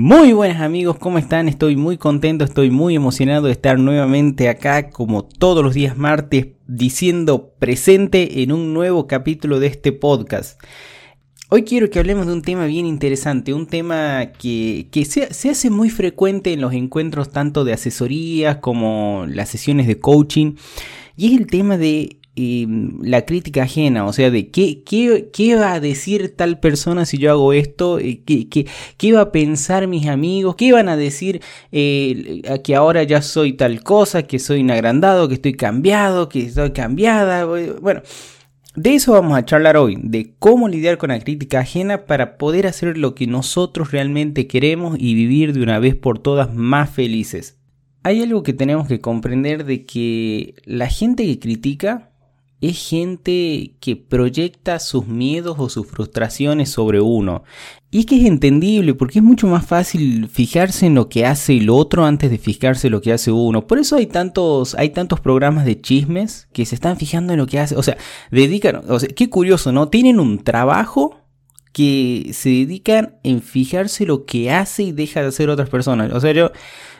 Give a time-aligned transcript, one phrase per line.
[0.00, 1.48] Muy buenas amigos, ¿cómo están?
[1.48, 6.50] Estoy muy contento, estoy muy emocionado de estar nuevamente acá como todos los días martes
[6.68, 10.62] diciendo presente en un nuevo capítulo de este podcast.
[11.48, 15.68] Hoy quiero que hablemos de un tema bien interesante, un tema que, se, se, hace
[15.68, 20.54] muy frecuente en los encuentros tanto de asesorías como las sesiones de coaching,
[21.16, 22.17] y es el tema de
[23.02, 27.30] la crítica ajena, o sea, de qué, qué, va a decir tal persona si yo
[27.30, 31.40] hago esto, eh, qué, qué, qué va a pensar mis amigos, qué van a decir
[31.72, 36.42] eh, que ahora ya soy tal cosa, que soy un agrandado, que estoy cambiado, que
[36.42, 37.44] estoy cambiada.
[37.44, 38.02] Bueno,
[38.76, 42.68] de eso vamos a charlar hoy, de cómo lidiar con la crítica ajena para poder
[42.68, 47.58] hacer lo que nosotros realmente queremos y vivir de una vez por todas más felices.
[48.04, 52.07] Hay algo que tenemos que comprender de que la gente que critica
[52.60, 57.44] es gente que proyecta sus miedos o sus frustraciones sobre uno.
[57.90, 61.56] Y es que es entendible porque es mucho más fácil fijarse en lo que hace
[61.56, 63.66] el otro antes de fijarse en lo que hace uno.
[63.66, 67.46] Por eso hay tantos, hay tantos programas de chismes que se están fijando en lo
[67.46, 67.76] que hace.
[67.76, 67.96] O sea,
[68.30, 69.88] dedican, o sea, qué curioso, ¿no?
[69.88, 71.16] Tienen un trabajo
[71.72, 76.12] que se dedican en fijarse lo que hace y deja de hacer otras personas.
[76.12, 76.50] O sea, yo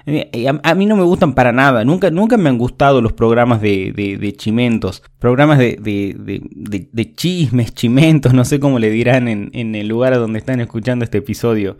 [0.06, 1.84] eh, a, mí no me gustan para nada.
[1.84, 5.02] Nunca, nunca me han gustado los programas de, de, chimentos.
[5.18, 10.18] Programas de, de, chismes, chimentos, no sé cómo le dirán en, en el lugar a
[10.18, 11.76] donde están escuchando este episodio.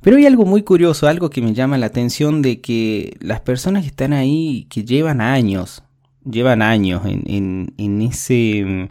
[0.00, 3.82] Pero hay algo muy curioso, algo que me llama la atención de que las personas
[3.82, 5.82] que están ahí, que llevan años,
[6.24, 8.90] llevan años en, en, en ese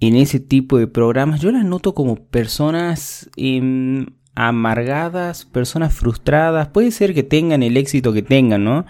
[0.00, 6.90] en ese tipo de programas, yo las noto como personas em, amargadas, personas frustradas, puede
[6.90, 8.84] ser que tengan el éxito que tengan, ¿no?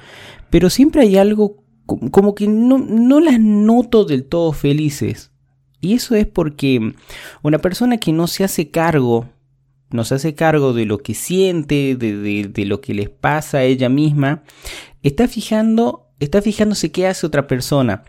[0.50, 5.30] Pero siempre hay algo como que no, no las noto del todo felices.
[5.80, 6.94] Y eso es porque
[7.42, 9.28] una persona que no se hace cargo,
[9.90, 13.58] no se hace cargo de lo que siente, de, de, de lo que les pasa
[13.58, 14.42] a ella misma,
[15.04, 18.02] está fijando, está fijándose qué hace otra persona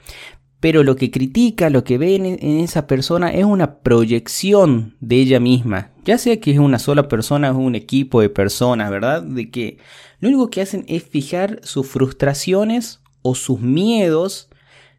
[0.59, 5.39] pero lo que critica, lo que ve en, esa persona es una proyección de ella
[5.39, 5.91] misma.
[6.03, 9.21] Ya sea que es una sola persona o un equipo de personas, ¿verdad?
[9.21, 9.77] De que
[10.19, 14.49] lo único que hacen es fijar sus frustraciones o sus miedos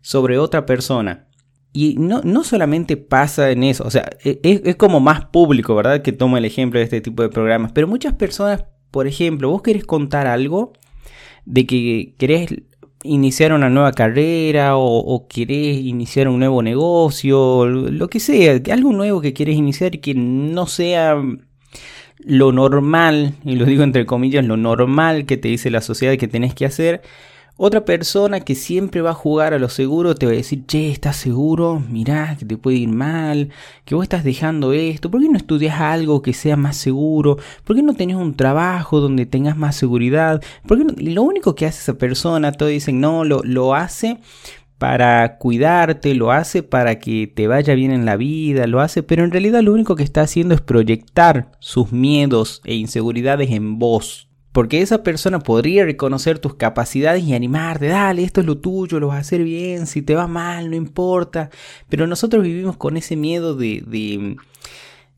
[0.01, 1.27] sobre otra persona.
[1.73, 5.75] Y no, no solamente pasa en eso, o sea, e, es, es como más público,
[5.75, 6.03] ¿verdad?
[6.03, 7.73] Que toma el ejemplo de este tipo de programas.
[7.73, 10.73] Pero muchas personas, por ejemplo, vos querés contar algo
[11.45, 12.63] de que querés
[13.05, 19.21] iniciar una nueva carrera o, querés iniciar un nuevo negocio, lo que sea, algo nuevo
[19.21, 21.17] que quieres iniciar y que no sea
[22.19, 26.29] lo normal, y lo digo entre comillas, lo normal que te dice la sociedad que
[26.29, 27.03] tenés que hacer,
[27.59, 30.91] otra persona que siempre va a jugar a lo seguro te va a decir, che,
[30.91, 31.83] ¿estás seguro?
[31.91, 33.51] Mirá, que te puede ir mal,
[33.85, 37.37] que vos estás dejando esto, ¿por qué no estudias algo que sea más seguro?
[37.65, 40.41] ¿Por qué no tenés un trabajo donde tengas más seguridad?
[40.67, 44.21] ¿Por lo único que hace esa persona, todos dicen, no, lo, lo hace
[44.79, 49.25] para cuidarte, lo hace para que te vaya bien en la vida, lo hace, pero
[49.25, 54.28] en realidad lo único que está haciendo es proyectar sus miedos e inseguridades en vos.
[54.53, 59.09] Porque esa persona podría reconocer tus capacidades y animarte, dale, esto es lo tuyo, lo
[59.09, 61.51] vas a hacer bien, si te va mal, no importa.
[61.89, 64.37] Pero nosotros vivimos con ese miedo de, de,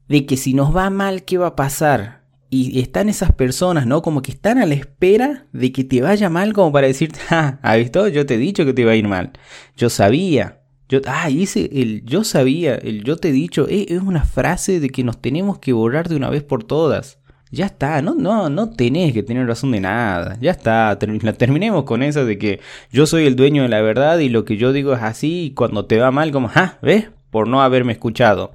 [0.08, 2.20] de que si nos va mal, ¿qué va a pasar?
[2.52, 4.02] Y están esas personas, ¿no?
[4.02, 7.60] Como que están a la espera de que te vaya mal como para decirte, ah,
[7.62, 8.08] ¿has visto?
[8.08, 9.30] Yo te he dicho que te iba a ir mal.
[9.76, 10.60] Yo sabía.
[10.88, 14.80] Yo, ah, dice el yo sabía, el yo te he dicho, es, es una frase
[14.80, 17.19] de que nos tenemos que borrar de una vez por todas.
[17.52, 20.38] Ya está, no, no, no tenés que tener razón de nada.
[20.40, 22.60] Ya está, terminemos con eso de que
[22.92, 25.50] yo soy el dueño de la verdad y lo que yo digo es así y
[25.50, 27.08] cuando te va mal como, ah, ¿ves?
[27.30, 28.52] Por no haberme escuchado.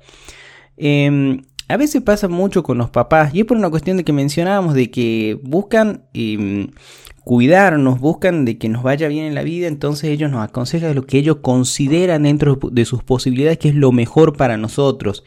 [0.77, 4.13] Em, a veces pasa mucho con los papás y es por una cuestión de que
[4.13, 6.69] mencionábamos de que buscan em,
[7.25, 11.05] cuidarnos, buscan de que nos vaya bien en la vida, entonces ellos nos aconsejan lo
[11.05, 15.25] que ellos consideran dentro de sus posibilidades que es lo mejor para nosotros.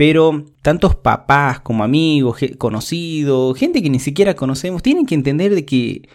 [0.00, 5.66] Pero tantos papás como amigos, conocidos, gente que ni siquiera conocemos, tienen que entender de
[5.66, 6.08] que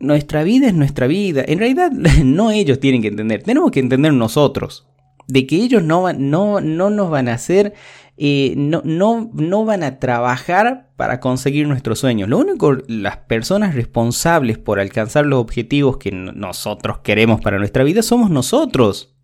[0.00, 1.44] nuestra vida es nuestra vida.
[1.46, 1.90] En realidad
[2.24, 4.88] no ellos tienen que entender, tenemos que entender nosotros.
[5.26, 7.74] De que ellos no, no, no nos van a hacer,
[8.16, 12.30] eh, no, no, no van a trabajar para conseguir nuestros sueños.
[12.30, 18.00] Lo único, las personas responsables por alcanzar los objetivos que nosotros queremos para nuestra vida
[18.00, 19.14] somos nosotros.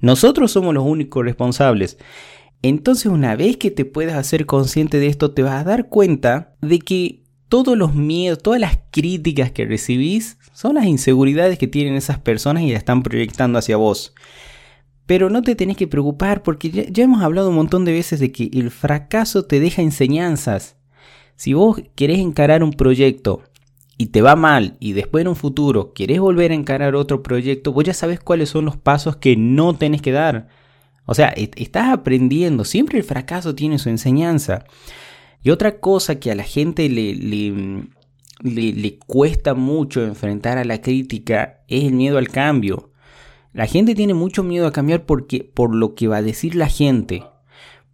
[0.00, 1.96] Nosotros somos los únicos responsables.
[2.62, 6.54] Entonces una vez que te puedas hacer consciente de esto, te vas a dar cuenta
[6.60, 11.96] de que todos los miedos, todas las críticas que recibís son las inseguridades que tienen
[11.96, 14.14] esas personas y las están proyectando hacia vos.
[15.06, 18.32] Pero no te tenés que preocupar porque ya, hemos hablado un montón de veces de
[18.32, 20.76] que el fracaso te deja enseñanzas.
[21.36, 23.42] Si vos querés encarar un proyecto
[23.98, 27.72] y te va mal y después en un futuro querés volver a encarar otro proyecto,
[27.72, 30.48] vos ya sabes cuáles son los pasos que no tenés que dar.
[31.04, 34.64] O sea, estás aprendiendo, siempre el fracaso tiene su enseñanza.
[35.42, 40.80] Y otra cosa que a la gente le, le, le, cuesta mucho enfrentar a la
[40.80, 42.90] crítica es el miedo al cambio.
[43.52, 46.68] La gente tiene mucho miedo a cambiar porque, por lo que va a decir la
[46.68, 47.24] gente.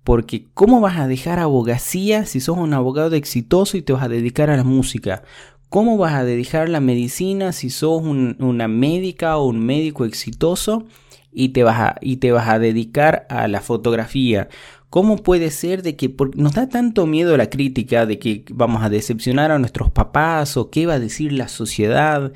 [0.04, 4.08] Porque ¿cómo vas a dejar abogacía si sos un abogado exitoso y te vas a
[4.08, 5.22] dedicar a la música?
[5.70, 10.86] ¿Cómo vas a dedicar la medicina si sos una médica o un médico exitoso
[11.32, 14.48] y te, vas a, y te vas a dedicar a la fotografía?
[14.90, 18.88] ¿Cómo puede ser de que nos da tanto miedo la crítica de que vamos a
[18.88, 22.32] decepcionar a nuestros papás o qué va a decir la sociedad?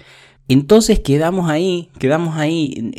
[0.48, 2.92] Entonces quedamos ahí, quedamos ahí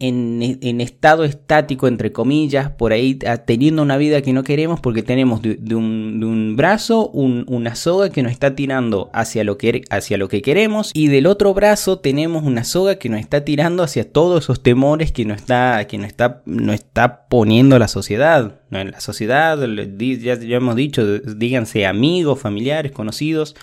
[0.00, 5.42] en, estado estático, entre comillas, por ahí teniendo una vida que no queremos porque tenemos
[5.42, 10.42] de, un, brazo una soga que nos está tirando hacia lo, que, hacia lo que
[10.42, 14.62] queremos y del otro brazo tenemos una soga que nos está tirando hacia todos esos
[14.62, 18.60] temores que nos está, que está, nos está poniendo la sociedad.
[18.70, 23.54] En la sociedad, ya, ya hemos dicho, díganse amigos, familiares, conocidos.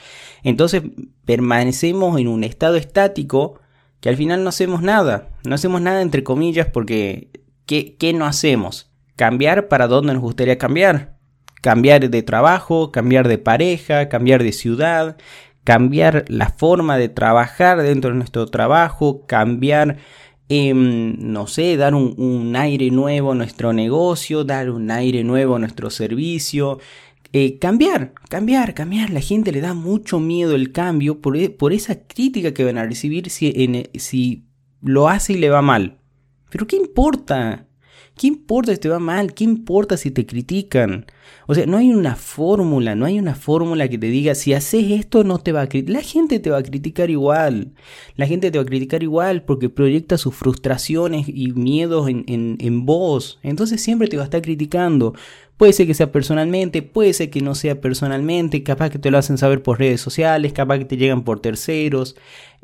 [0.44, 0.84] Entonces
[1.26, 3.60] permanecemos en un estado estático
[4.00, 5.30] que al final no hacemos nada.
[5.46, 7.30] No hacemos nada entre comillas porque
[7.66, 8.92] ¿qué, qué no hacemos?
[9.16, 11.18] Cambiar para dónde nos gustaría cambiar.
[11.62, 15.18] Cambiar de trabajo, cambiar de pareja, cambiar de ciudad,
[15.64, 19.98] cambiar la forma de trabajar dentro de nuestro trabajo, cambiar,
[20.50, 25.56] em, no sé, dar un, un, aire nuevo a nuestro negocio, dar un aire nuevo
[25.56, 26.80] a nuestro servicio,
[27.32, 29.10] eh, cambiar, cambiar, cambiar.
[29.10, 32.78] La gente le da mucho miedo el cambio por, e, por esa crítica que van
[32.78, 33.52] a recibir si,
[33.96, 34.46] si
[34.82, 35.98] lo hace y le va mal.
[36.50, 37.68] Pero ¿qué importa?
[38.16, 39.34] ¿Qué importa si te va mal?
[39.34, 41.08] ¿Qué importa si te critican?
[41.48, 44.92] O sea, no hay una fórmula, no hay una fórmula que te diga si haces
[44.92, 46.02] esto no te va a criticar.
[46.02, 47.74] La gente te va a criticar igual.
[48.16, 52.58] La gente te va a criticar igual porque proyecta sus frustraciones y miedos en, en,
[52.60, 53.40] en vos.
[53.42, 55.16] Entonces siempre te va a estar criticando.
[55.58, 59.18] Puede ser que sea personalmente, puede ser que no sea personalmente, capaz que te lo
[59.18, 62.16] hacen saber por redes sociales, capaz que te llegan por terceros.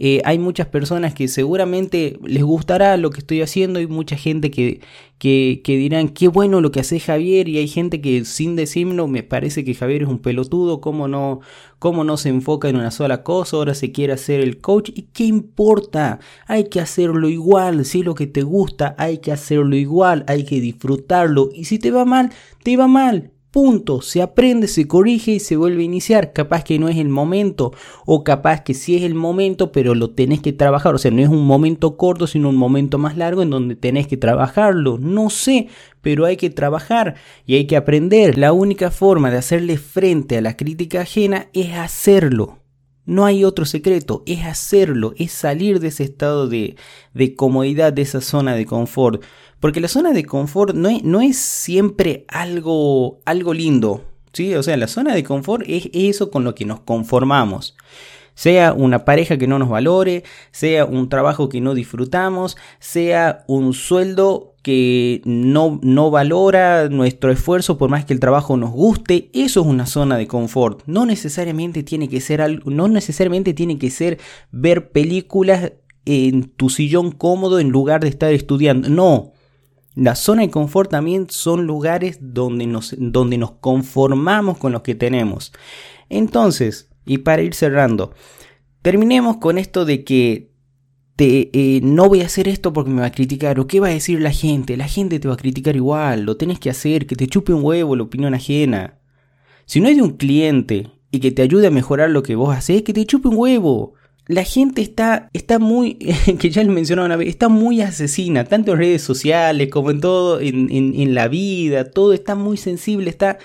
[0.01, 4.49] Eh, hay muchas personas que seguramente les gustará lo que estoy haciendo y mucha gente
[4.49, 4.79] que,
[5.17, 9.09] que, que dirán qué bueno lo que hace Javier y hay gente que sin decirlo
[9.09, 11.41] me parece que Javier es un pelotudo, cómo no,
[11.79, 15.01] cómo no se enfoca en una sola cosa, ahora se quiere hacer el coach y
[15.11, 19.75] qué importa, hay que hacerlo igual, si es lo que te gusta hay que hacerlo
[19.75, 22.31] igual, hay que disfrutarlo y si te va mal,
[22.63, 26.33] te va mal, Punto, se aprende, se corrige y se vuelve a iniciar.
[26.33, 27.73] Capaz que no es el momento
[28.05, 30.93] o capaz que sí es el momento, pero lo tenés que trabajar.
[30.93, 34.05] O sea, no es un momento corto, sino un momento más largo en donde tenés
[34.05, 34.99] que trabajarlo.
[34.99, 35.67] No sé,
[36.01, 37.15] pero hay que trabajar
[37.47, 38.37] y hay que aprender.
[38.37, 42.59] La única forma de hacerle frente a la crítica ajena es hacerlo.
[43.09, 46.75] No hay otro secreto, es hacerlo, es salir de ese estado de,
[47.15, 49.23] de comodidad, de esa zona de confort.
[49.59, 54.05] Porque la zona de confort no es, no es siempre algo, algo lindo.
[54.31, 54.53] ¿sí?
[54.53, 57.75] O sea, la zona de confort es eso con lo que nos conformamos.
[58.39, 63.73] Sea una pareja que no nos valore, sea un trabajo que no disfrutamos, sea un
[63.73, 69.59] sueldo que no, no valora nuestro esfuerzo por más que el trabajo nos guste, eso
[69.59, 70.83] es una zona de confort.
[70.85, 74.19] No necesariamente tiene que ser algo, no necesariamente tiene que ser
[74.53, 75.73] ver películas
[76.05, 78.87] en tu sillón cómodo en lugar de estar estudiando.
[78.87, 79.33] No,
[79.95, 84.95] la zona de confort también son lugares donde nos, donde nos conformamos con lo que
[84.95, 85.51] tenemos.
[86.07, 88.13] Entonces, y para ir cerrando,
[88.81, 90.51] terminemos con esto de que
[91.15, 93.87] te, eh, no voy a hacer esto porque me va a criticar o qué va
[93.87, 94.77] a decir la gente.
[94.77, 97.63] La gente te va a criticar igual, lo tienes que hacer, que te chupe un
[97.63, 98.99] huevo la opinión ajena.
[99.65, 102.55] Si no hay de un cliente y que te ayude a mejorar lo que vos
[102.55, 103.95] haces, que te chupe un huevo
[104.29, 105.95] la gente está, está muy,
[106.39, 110.01] que ya les mencionaba una vez, está muy asesina, tanto en redes sociales como en
[110.01, 113.39] todo, en, la vida, todo está muy sensible, está,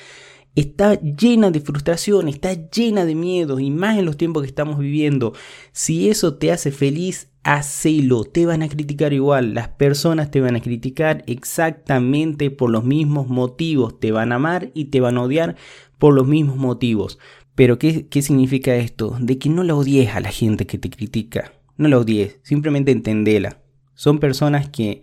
[0.54, 4.78] está llena de frustración, está llena de miedos, y más en los tiempos que estamos
[4.78, 5.32] viviendo.
[5.72, 10.56] Si eso te hace feliz, hacelo, te van a criticar igual, las personas te van
[10.56, 15.22] a criticar exactamente por los mismos motivos, te van a amar y te van a
[15.22, 15.56] odiar
[15.98, 17.18] por los mismos motivos.
[17.54, 19.16] Pero ¿qué, ¿qué significa esto?
[19.20, 21.52] De que no la odies a la gente que te critica.
[21.76, 23.60] No la odies, simplemente entendela.
[23.94, 25.02] Son personas que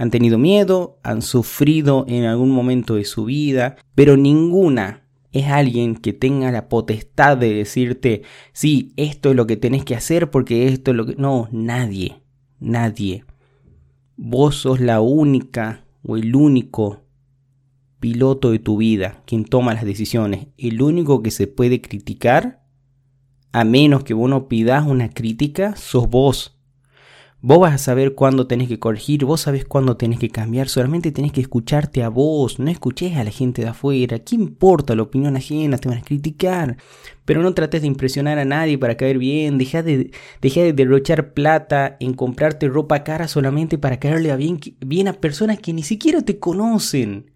[0.00, 5.94] han tenido miedo, han sufrido en algún momento de su vida, pero ninguna es alguien
[5.94, 8.22] que tenga la potestad de decirte,
[8.54, 11.16] sí, esto es lo que tenés que hacer porque esto es lo que...
[11.16, 12.22] No, nadie,
[12.60, 13.26] nadie.
[14.16, 17.04] Vos sos la única o el único
[17.98, 20.46] piloto de tu vida, quien toma las decisiones.
[20.56, 22.64] El único que se puede criticar,
[23.52, 26.58] a menos que vos no pidas una crítica, sos vos.
[27.42, 31.10] Vos vas a saber cuándo tenés que corregir, vos sabés cuándo tenés que cambiar, solamente
[31.10, 35.04] tenés que escucharte a vos, no escuches a la gente de afuera, ¿qué importa la
[35.04, 35.78] opinión ajena?
[35.78, 36.76] Te van a criticar,
[37.24, 40.10] pero no trates de impresionar a nadie para caer bien, deja de,
[40.42, 45.72] de derrochar plata en comprarte ropa cara solamente para caerle bien, bien a personas que
[45.72, 47.29] ni siquiera te conocen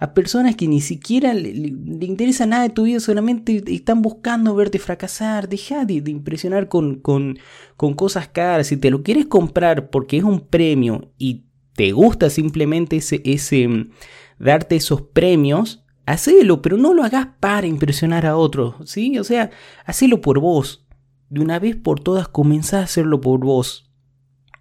[0.00, 4.78] a personas que ni siquiera le, interesa nada de tu vida, solamente están buscando verte
[4.78, 5.46] fracasar.
[5.46, 7.38] Deja de, impresionar con, con,
[7.76, 8.68] con cosas caras.
[8.68, 13.68] Si te lo quieres comprar porque es un premio y te gusta simplemente ese, ese
[13.68, 13.90] mm,
[14.38, 19.18] darte esos premios, hacelo, pero no lo hagas para impresionar a otros, ¿sí?
[19.18, 19.50] O sea,
[19.84, 20.86] hacelo por vos.
[21.28, 23.92] De una vez por todas comenzá a hacerlo por vos.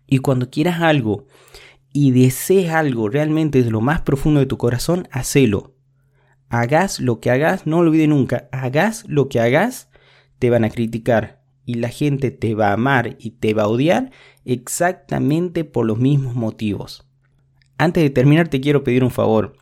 [0.06, 1.28] Y cuando quieras algo
[1.92, 5.76] y desees algo realmente de lo más profundo de tu corazón, hacelo.
[6.50, 9.90] Hagas lo que hagas, no olvides nunca, hagas lo que hagas,
[10.40, 13.68] te van a criticar y la gente te va a amar y te va a
[13.68, 14.12] odiar
[14.46, 17.06] exactamente por los mismos motivos.
[17.78, 19.54] Antes de terminar te quiero pedir un favor.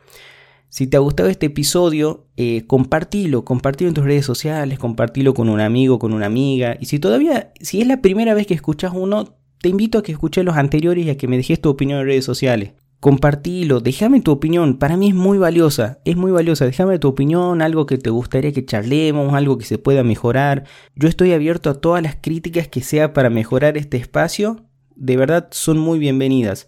[0.69, 5.49] Si te ha gustado este episodio, eh, compartilo, compartilo en tus redes sociales, compartilo con
[5.49, 6.77] un amigo, con una amiga.
[6.79, 10.11] Y si todavía, si es la primera vez que escuchas uno, te invito a que
[10.11, 12.73] escuches los anteriores y a que me dejes tu opinión en redes sociales.
[12.99, 17.61] Compartilo, déjame tu opinión, para mí es muy valiosa, es muy valiosa, déjame tu opinión,
[17.61, 20.63] algo que te gustaría que charlemos, algo que se pueda mejorar.
[20.95, 25.47] Yo estoy abierto a todas las críticas que sea para mejorar este espacio, de verdad
[25.51, 26.67] son muy bienvenidas.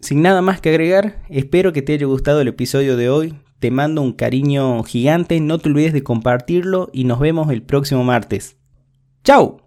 [0.00, 3.70] Sin nada más que agregar, espero que te haya gustado el episodio de hoy, te
[3.70, 8.56] mando un cariño gigante, no te olvides de compartirlo y nos vemos el próximo martes.
[9.24, 9.61] ¡Chao!